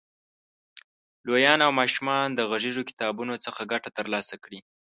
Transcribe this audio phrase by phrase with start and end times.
[1.27, 4.59] لویان او ماشومان د غږیزو کتابونو څخه ګټه تر لاسه کړي.